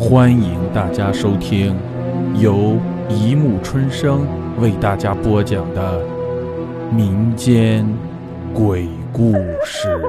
[0.00, 1.78] 欢迎大家收听
[2.40, 4.26] 由一木春生
[4.58, 6.02] 为大家播讲的
[6.90, 7.86] 民间
[8.54, 10.00] 鬼故事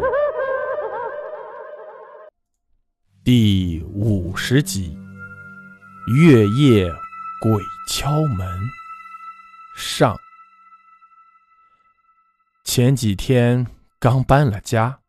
[3.22, 4.98] 第五十集
[6.16, 6.90] 《月夜
[7.42, 8.48] 鬼敲门》
[9.76, 10.16] 上。
[12.64, 13.68] 前几天
[14.00, 15.00] 刚搬了家，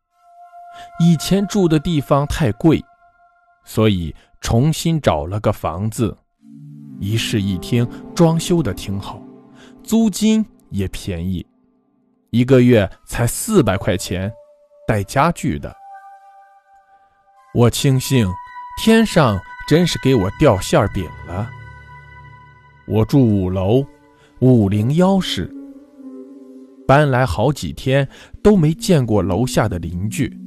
[0.99, 2.83] 以前住的地方太贵，
[3.63, 4.13] 所以。
[4.43, 6.15] 重新找了个房子，
[6.99, 9.23] 一室一厅，装修的挺好，
[9.81, 11.43] 租金也便宜，
[12.29, 14.31] 一个月才四百块钱，
[14.85, 15.73] 带家具的。
[17.55, 18.27] 我庆幸
[18.77, 21.49] 天上真是给我掉馅饼了。
[22.85, 23.83] 我住五楼，
[24.39, 25.49] 五零幺室，
[26.85, 28.05] 搬来好几天
[28.43, 30.37] 都没见过楼下的邻居，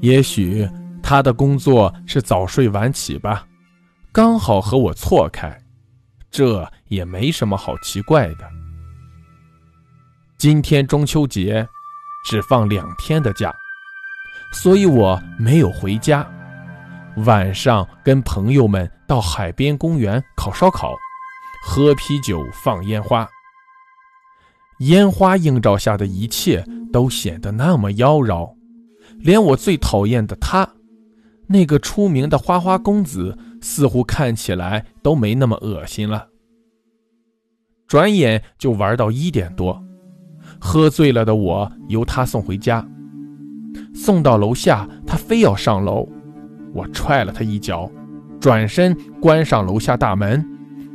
[0.00, 0.68] 也许。
[1.06, 3.46] 他的工作是早睡晚起吧，
[4.10, 5.54] 刚好和我错开，
[6.30, 8.50] 这也没什么好奇怪的。
[10.38, 11.68] 今天中秋节，
[12.24, 13.54] 只放两天的假，
[14.54, 16.26] 所以我没有回家。
[17.26, 20.94] 晚上跟朋友们到海边公园烤烧烤，
[21.66, 23.28] 喝啤酒，放烟花。
[24.78, 28.56] 烟花映照下的一切都显得那么妖娆，
[29.18, 30.66] 连我最讨厌的他。
[31.46, 36.28] 那个出名的花花公子似乎看起来都没那么恶心了。
[37.86, 39.84] 转眼就玩到一点多，
[40.58, 42.86] 喝醉了的我由他送回家。
[43.94, 46.08] 送到楼下，他非要上楼，
[46.72, 47.90] 我踹了他一脚，
[48.40, 50.44] 转身关上楼下大门，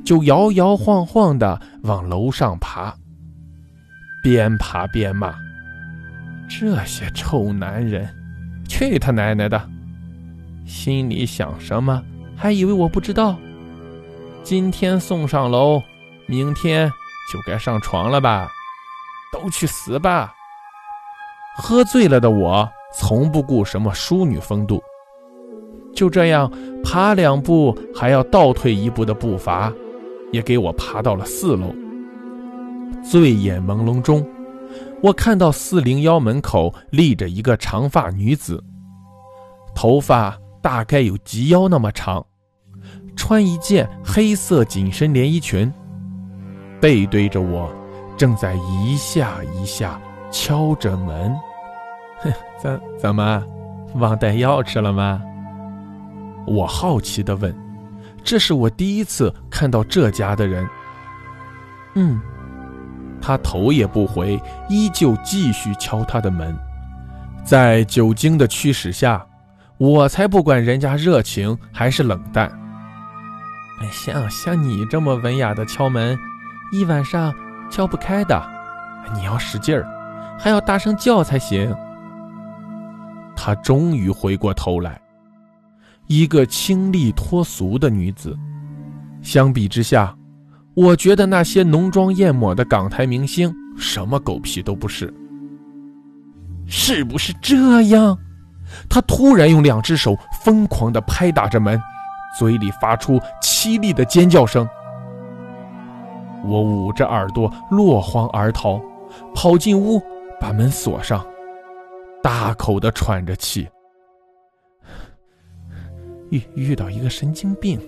[0.03, 2.94] 就摇摇晃晃地往楼上爬。
[4.23, 5.33] 边爬边骂
[6.50, 8.09] ：“这些臭男人，
[8.67, 9.70] 去他奶奶的！”
[10.70, 12.02] 心里想什么？
[12.38, 13.36] 还以为我不知道？
[14.44, 15.81] 今天送上楼，
[16.28, 16.88] 明天
[17.34, 18.48] 就该上床了吧？
[19.34, 20.32] 都去死吧！
[21.58, 24.82] 喝醉了的我，从不顾什么淑女风度，
[25.94, 26.49] 就这样
[26.83, 29.73] 爬两步还要倒退一步的步伐，
[30.32, 31.73] 也给我爬到了四楼。
[33.04, 34.26] 醉眼朦胧中，
[35.02, 38.64] 我看到四零幺门口立着一个长发女子，
[39.73, 40.38] 头发。
[40.61, 42.25] 大概有及腰那么长，
[43.15, 45.71] 穿一件黑色紧身连衣裙，
[46.81, 47.71] 背对着我，
[48.17, 49.99] 正在一下一下
[50.31, 51.33] 敲着门。
[52.20, 53.43] 哼，怎怎么，
[53.95, 55.21] 忘带钥匙了吗？
[56.45, 57.55] 我好奇地问。
[58.23, 60.67] 这是我第一次看到这家的人。
[61.95, 62.20] 嗯，
[63.21, 64.37] 他头也不回，
[64.67, 66.53] 依旧继续敲他的门。
[67.45, 69.26] 在酒精的驱使下。
[69.80, 72.52] 我才不管人家热情还是冷淡。
[73.92, 76.20] 像像你这么文雅的敲门，
[76.73, 77.34] 一晚上
[77.72, 78.39] 敲不开的。
[79.16, 79.88] 你要使劲儿，
[80.38, 81.73] 还要大声叫才行。
[83.38, 85.00] 他终于回过头来，
[86.08, 88.38] 一个清丽脱俗的女子。
[89.22, 90.14] 相比之下，
[90.73, 95.14] 我觉得那些浓妆艳抹的港台明星什么狗屁都不是。
[96.68, 98.18] 是不是这样？
[98.90, 101.82] 他突然用两只手疯狂地拍打着门，
[102.38, 104.68] 嘴里发出凄厉的尖叫声。
[106.46, 108.82] 我捂着耳朵落荒而逃，
[109.36, 110.02] 跑进屋，
[110.40, 111.26] 把门锁上，
[112.24, 113.68] 大口地喘着气。
[116.30, 117.80] 遇遇到一个神经病，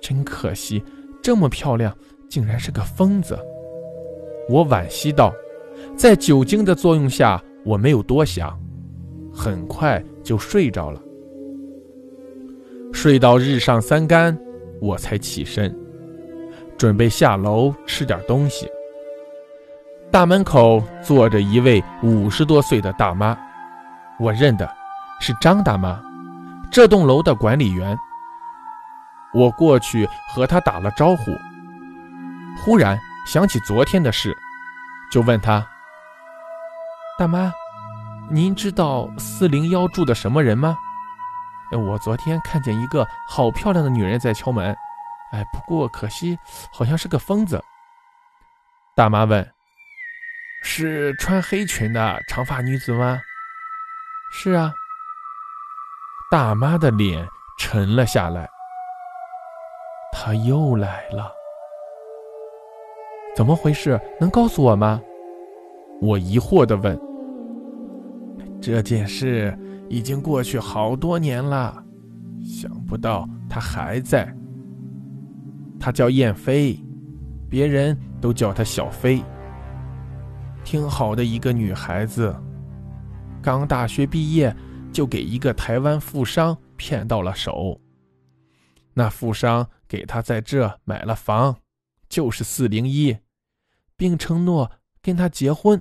[0.00, 0.84] 真可惜，
[1.22, 1.96] 这么漂亮，
[2.28, 3.38] 竟然是个疯子。
[4.48, 5.32] 我惋惜道，
[5.96, 8.58] 在酒精的作用下，我没有多想。
[9.32, 11.00] 很快就睡着了，
[12.92, 14.36] 睡到日上三竿，
[14.80, 15.74] 我才起身，
[16.76, 18.68] 准备下楼吃点东西。
[20.10, 23.38] 大门口坐着一位五十多岁的大妈，
[24.18, 24.68] 我认得，
[25.20, 26.02] 是张大妈，
[26.70, 27.96] 这栋楼的管理员。
[29.32, 31.30] 我过去和她打了招呼，
[32.58, 34.36] 忽然想起昨天的事，
[35.12, 35.64] 就问她
[37.16, 37.52] ：“大妈。”
[38.32, 40.78] 您知道四零幺住的什么人吗？
[41.72, 44.72] 我昨天看见一个好漂亮的女人在敲门，
[45.32, 46.38] 哎，不过可惜，
[46.72, 47.60] 好像是个疯子。
[48.94, 49.44] 大妈问
[50.62, 53.20] ：“是穿黑裙的长发女子吗
[54.30, 54.72] ？”“是啊。”
[56.30, 57.26] 大妈的脸
[57.58, 58.48] 沉了下来。
[60.12, 61.32] 他又来了，
[63.34, 64.00] 怎么回事？
[64.20, 65.00] 能告诉我吗？
[66.00, 67.09] 我疑惑地问。
[68.60, 69.56] 这件事
[69.88, 71.82] 已经过去好多年了，
[72.44, 74.32] 想不到她还在。
[75.78, 76.78] 她叫燕飞，
[77.48, 79.22] 别人都叫她小飞。
[80.62, 82.36] 挺好的一个女孩子，
[83.40, 84.54] 刚大学毕业
[84.92, 87.80] 就给一个台湾富商骗到了手。
[88.92, 91.56] 那富商给她在这买了房，
[92.10, 93.16] 就是四零一，
[93.96, 94.70] 并承诺
[95.00, 95.80] 跟她结婚。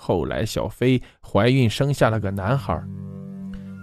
[0.00, 2.80] 后来小飞怀孕生下了个男孩，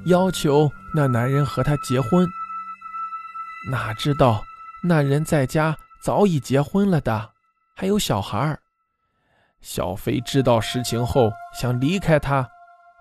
[0.06, 2.26] 要求那男人和她结婚。
[3.70, 4.42] 哪知道
[4.82, 7.32] 那人在家早已结婚了的，
[7.76, 8.58] 还有小孩。
[9.60, 11.30] 小飞知道实情后，
[11.60, 12.48] 想离开他，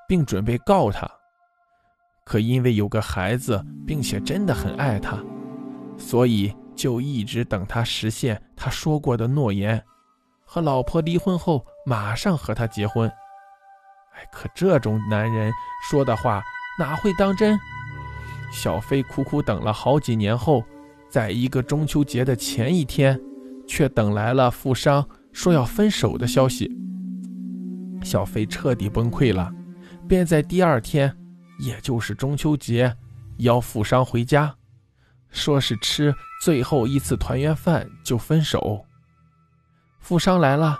[0.08, 1.08] 并准备告他。
[2.24, 5.22] 可因为有个孩子，并且真的很爱他，
[5.96, 9.84] 所以就一直等他实现他说过的诺言，
[10.44, 13.08] 和老婆离婚后马上和他结婚。
[14.14, 15.52] 哎，可这种男人
[15.90, 16.42] 说的话
[16.78, 17.58] 哪会当真？
[18.52, 20.64] 小飞苦苦等了好几年后，
[21.08, 23.20] 在一个中秋节的前一天，
[23.66, 25.06] 却等来了富商。
[25.32, 26.70] 说要分手的消息，
[28.04, 29.52] 小飞彻底崩溃了，
[30.06, 31.12] 便在第二天，
[31.58, 32.96] 也就是中秋节，
[33.38, 34.54] 邀富商回家，
[35.30, 38.86] 说是吃最后一次团圆饭就分手。
[39.98, 40.78] 富商来了，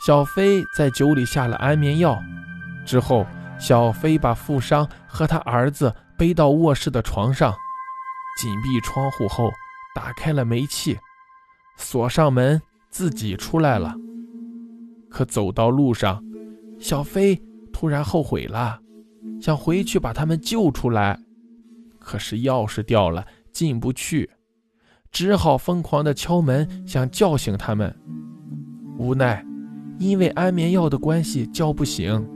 [0.00, 2.18] 小飞在酒里下了安眠药，
[2.86, 3.26] 之后，
[3.58, 7.54] 小飞把富商和他儿子背到卧室的床上，
[8.40, 9.50] 紧闭窗户后，
[9.94, 10.98] 打开了煤气，
[11.76, 12.60] 锁上门。
[12.90, 13.92] 自己出来了，
[15.10, 16.22] 可走到路上，
[16.78, 17.34] 小飞
[17.72, 18.78] 突然后悔了，
[19.40, 21.18] 想回去把他们救出来，
[21.98, 24.30] 可是钥匙掉了，进不去，
[25.10, 27.92] 只好疯狂的敲门，想叫醒他们。
[28.96, 29.44] 无奈，
[29.98, 32.26] 因为安眠药的关系叫不醒，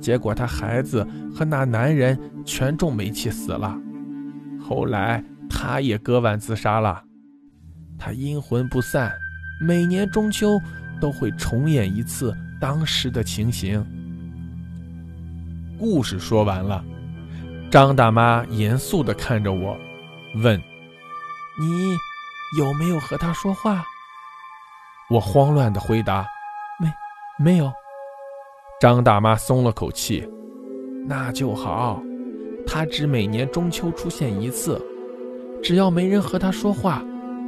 [0.00, 3.78] 结果他孩子和那男人全中煤气死了。
[4.60, 7.02] 后来他也割腕自杀了，
[7.98, 9.12] 他阴魂不散。
[9.60, 10.58] 每年中秋
[11.00, 13.84] 都会重演一次当时的情形。
[15.78, 16.84] 故事说完了，
[17.70, 19.76] 张大妈严肃地看着我，
[20.42, 20.60] 问
[21.60, 21.96] ：“你
[22.58, 23.84] 有没有和他说话？”
[25.10, 26.26] 我慌乱地回答
[27.38, 27.72] ：“没，有。”
[28.80, 30.28] 张大妈松了口气
[31.06, 32.02] ：“那就好，
[32.66, 34.80] 他只每年中秋出现一次，
[35.62, 37.02] 只要没人和他说话，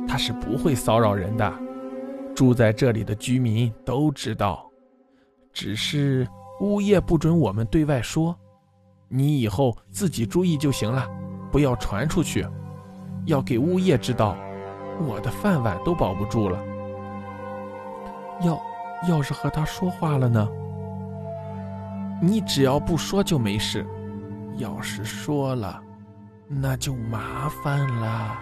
[0.08, 1.52] 他是不会骚扰人的。”
[2.34, 4.70] 住在这里的居民都知道，
[5.54, 6.28] 只是
[6.60, 8.36] 物业不准我们对外说。
[9.08, 11.08] 你以后自己注意就行了，
[11.50, 12.46] 不要传出去。
[13.24, 14.36] 要给物业知道，
[15.08, 16.62] 我的饭碗都保不住了。
[18.42, 18.60] 要
[19.08, 20.48] 要是和他说话了呢？
[22.20, 23.86] 你只要不说就没事，
[24.56, 25.80] 要是说了，
[26.48, 28.38] 那就麻烦了。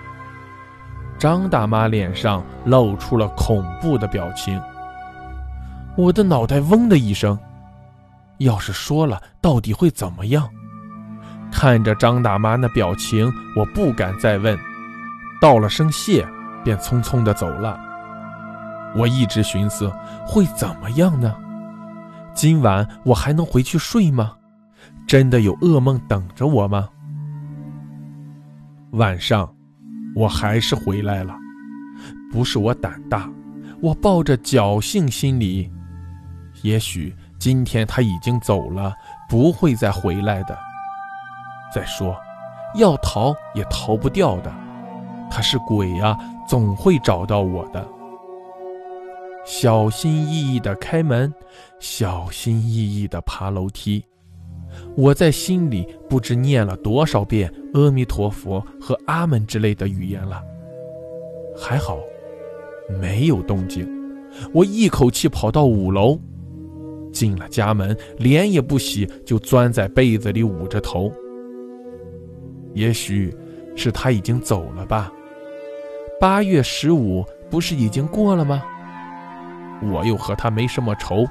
[1.18, 4.60] 张大妈脸上露出了恐怖的表情，
[5.96, 7.38] 我的脑袋嗡的一声。
[8.38, 10.48] 要是说了，到底会怎么样？
[11.52, 14.58] 看着张大妈那表情，我不敢再问，
[15.40, 16.26] 道了声谢，
[16.64, 17.78] 便匆匆的走了。
[18.96, 19.92] 我一直寻思，
[20.26, 21.34] 会怎么样呢？
[22.34, 24.32] 今晚我还能回去睡吗？
[25.06, 26.88] 真的有噩梦等着我吗？
[28.92, 29.48] 晚上。
[30.16, 31.34] 我还是回来了，
[32.30, 33.28] 不是我胆大，
[33.82, 35.68] 我抱着侥幸心理，
[36.62, 38.94] 也许今天他已经走了，
[39.28, 40.56] 不会再回来的。
[41.74, 42.16] 再说，
[42.76, 44.52] 要逃也逃不掉的，
[45.28, 46.16] 他是鬼呀，
[46.46, 47.84] 总会找到我的。
[49.44, 51.32] 小心翼翼的开门，
[51.78, 54.02] 小心翼翼的爬楼梯。
[54.96, 60.42] 我在心里不知念了多少遍阿弥陀佛和阿门之类的语言了，
[61.56, 61.98] 还好，
[63.00, 63.86] 没有动静。
[64.52, 66.18] 我一口气跑到五楼，
[67.12, 71.12] 进了家门，脸也不洗就钻在被子里捂着头。
[72.72, 73.32] 也许
[73.76, 75.12] 是他已经走了吧？
[76.18, 78.64] 八月十五不是已经过了吗？
[79.90, 81.26] 我又和他没什么仇。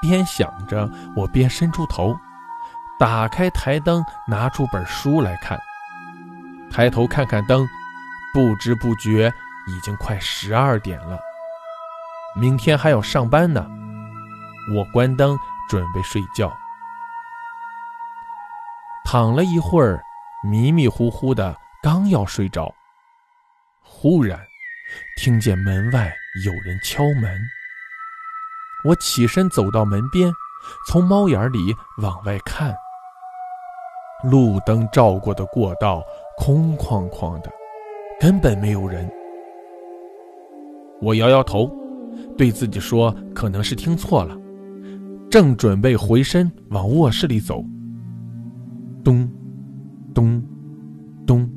[0.00, 2.16] 边想着，我边伸出头，
[2.98, 5.58] 打开台灯，拿出本书来看。
[6.70, 7.66] 抬头看看灯，
[8.32, 9.32] 不知不觉
[9.66, 11.18] 已经快十二点了。
[12.36, 13.66] 明天还要上班呢，
[14.76, 15.36] 我关灯
[15.68, 16.56] 准备睡觉。
[19.04, 20.00] 躺了一会儿，
[20.44, 22.72] 迷迷糊糊的，刚要睡着，
[23.82, 24.38] 忽然
[25.16, 27.40] 听见门外有人敲门。
[28.84, 30.32] 我起身走到门边，
[30.86, 32.74] 从猫眼里往外看，
[34.22, 36.02] 路灯照过的过道
[36.36, 37.50] 空旷旷的，
[38.20, 39.10] 根本没有人。
[41.00, 41.70] 我摇摇头，
[42.36, 44.36] 对自己说可能是听错了，
[45.30, 47.64] 正准备回身往卧室里走，
[49.04, 49.28] 咚，
[50.14, 50.42] 咚，
[51.26, 51.50] 咚，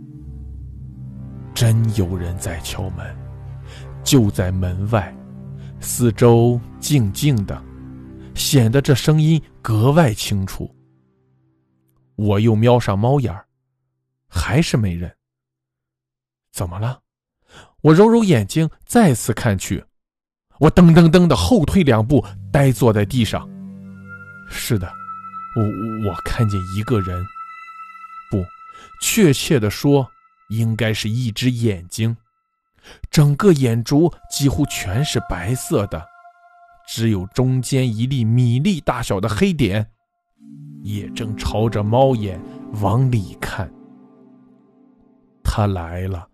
[1.53, 3.15] 真有人在敲门，
[4.11, 5.15] 就在门外，
[5.79, 7.63] 四周静静的，
[8.35, 10.69] 显得这声音格外清楚。
[12.17, 13.45] 我又瞄上猫眼儿，
[14.27, 15.15] 还是没人。
[16.51, 16.99] 怎么了？
[17.83, 19.81] 我揉揉眼睛，再次看去，
[20.59, 23.49] 我噔噔噔的后退两步，呆坐在地上。
[24.49, 24.91] 是的，
[25.55, 27.25] 我我看见一个人，
[28.29, 28.43] 不，
[29.01, 30.05] 确切的说，
[30.49, 32.17] 应该是一只眼睛，
[33.11, 36.01] 整个眼珠几乎全是白色的，
[36.87, 39.85] 只有中间一粒米粒大小的黑点。
[40.83, 42.41] 也正朝着猫眼
[42.81, 43.71] 往里看。
[45.43, 46.27] 他来了，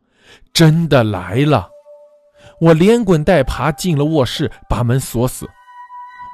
[0.53, 1.67] 真的来了！
[2.62, 5.46] 我连滚带爬进了卧室，把门锁死。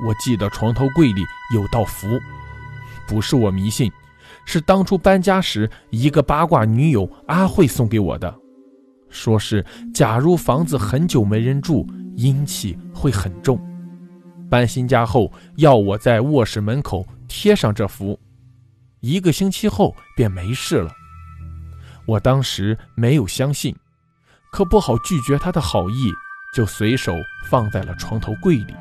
[0.06, 1.24] 我记得床头柜里
[1.56, 2.08] 有道符，
[3.08, 3.92] 不是我迷信，
[4.46, 8.36] 是当初搬家时一个八卦女友阿慧送给我的，
[9.14, 13.58] 说是假如房子很久没人住，阴气会很重。
[14.50, 17.08] 搬新家后，要我在卧室门口。
[17.36, 18.20] 贴上这符，
[19.00, 20.92] 一个星期后便没事了。
[22.06, 23.76] 我当时没有相信，
[24.52, 26.14] 可不好拒绝他的好意，
[26.54, 27.12] 就随手
[27.50, 28.76] 放在了床头柜里。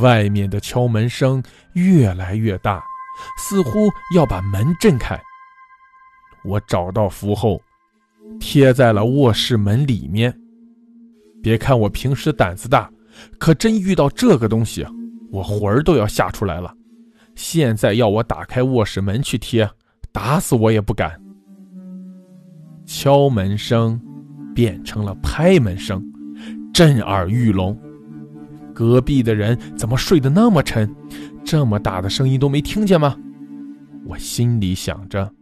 [0.00, 1.42] 外面的敲门声
[1.72, 2.80] 越来越大，
[3.36, 5.20] 似乎要把门震开。
[6.44, 7.60] 我找到符后，
[8.38, 10.34] 贴在了卧室门里面。
[11.42, 12.90] 别看我平时胆子大，
[13.38, 14.86] 可真遇到这个东西！
[15.30, 16.74] 我魂儿都要吓出来了，
[17.34, 19.68] 现在要我打开卧室门去贴，
[20.12, 21.18] 打死我也不敢。
[22.84, 24.00] 敲门声
[24.54, 26.04] 变成了拍门声，
[26.74, 27.78] 震耳欲聋。
[28.74, 30.94] 隔壁的人怎么睡得那么沉？
[31.44, 33.16] 这么大的声音都没听见吗？
[34.04, 35.32] 我心里想着。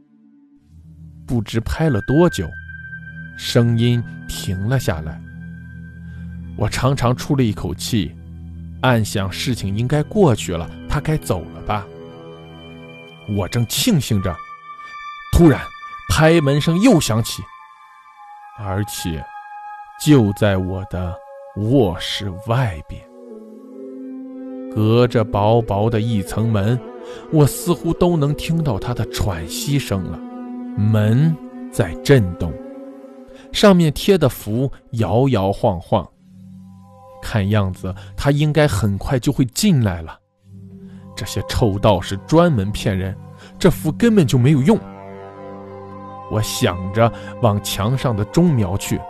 [1.26, 2.46] 不知拍了多久，
[3.38, 5.18] 声音停了下来。
[6.56, 8.14] 我长长出了一口气。
[8.80, 11.84] 暗想事情应该过去了，他该走了吧。
[13.36, 14.32] 我正庆幸着，
[15.32, 15.60] 突然
[16.08, 17.42] 拍门声又响起，
[18.56, 19.24] 而且
[20.00, 21.12] 就在我的
[21.56, 23.02] 卧室外边，
[24.72, 26.78] 隔着薄薄的一层门，
[27.32, 30.16] 我似乎都能听到他的喘息声了。
[30.76, 31.36] 门
[31.72, 32.52] 在震动，
[33.52, 36.08] 上面贴的符摇摇晃晃。
[37.20, 40.18] 看样子，他应该很快就会进来了。
[41.16, 43.16] 这些臭道士专门骗人，
[43.58, 44.78] 这符根本就没有用。
[46.30, 47.12] 我想着
[47.42, 49.00] 往墙上的钟瞄去，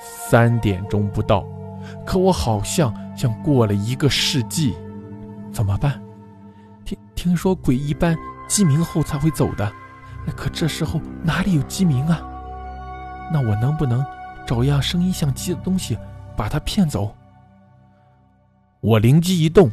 [0.00, 1.44] 三点钟不到，
[2.06, 4.76] 可我好像像过了一个世纪。
[5.52, 6.00] 怎么办？
[6.84, 9.72] 听听说鬼一般鸡鸣后才会走的，
[10.36, 12.22] 可这时候哪里有鸡鸣啊？
[13.32, 14.04] 那我能不能
[14.46, 15.96] 找样声音像鸡的东西，
[16.36, 17.16] 把它骗走？
[18.80, 19.70] 我灵机一动，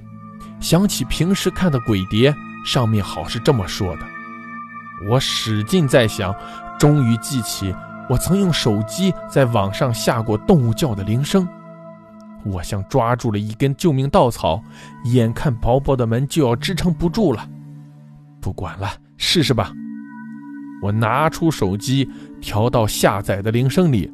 [0.60, 2.34] 想起平时看的鬼碟，
[2.66, 4.06] 上面好是这么说的。
[5.10, 6.34] 我使劲在想，
[6.78, 7.76] 终于记起
[8.10, 11.48] 我曾用手机在网上下过动物叫的铃声。
[12.46, 14.64] 我像抓住了一根救命稻草，
[15.06, 17.48] 眼看薄薄的门就要支撑不住了。
[18.40, 19.74] 不管了，试试吧。
[20.82, 22.10] 我拿出手机，
[22.42, 24.12] 调到下载的铃声里，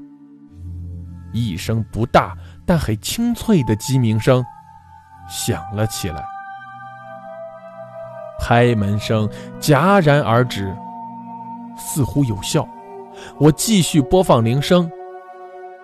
[1.33, 4.43] 一声不大但很清脆的鸡鸣声。
[5.27, 6.23] 响了起来，
[8.39, 9.27] 拍门声
[9.59, 10.71] 戛然而止，
[11.77, 12.67] 似乎有效。
[13.39, 14.87] 我继续播放铃声，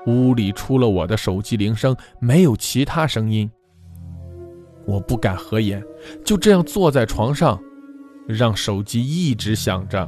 [0.06, 3.50] 屋里除了我的手机铃声，没有其他声音。
[4.86, 5.82] 我不敢合眼，
[6.24, 7.60] 就这样坐在床上，
[8.28, 10.08] 让手机一直响着，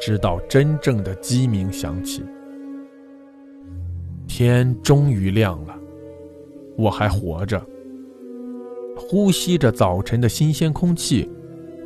[0.00, 2.24] 直到真正的鸡鸣响起。
[4.26, 5.76] 天终于亮了，
[6.76, 7.60] 我还活着。
[8.96, 11.30] 呼吸着早晨的新鲜空气，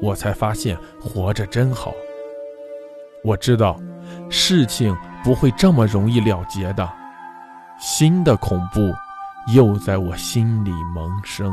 [0.00, 1.92] 我才发现活着真好。
[3.23, 3.80] 我知道，
[4.28, 6.88] 事情不会这么容易了结的，
[7.80, 8.92] 新的恐怖
[9.54, 11.52] 又在我心里萌生。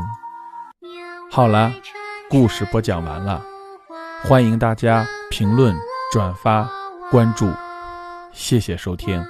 [1.30, 1.72] 好了，
[2.28, 3.42] 故事播讲完了，
[4.22, 5.74] 欢迎大家评论、
[6.12, 6.70] 转发、
[7.10, 7.50] 关注，
[8.34, 9.24] 谢谢收听。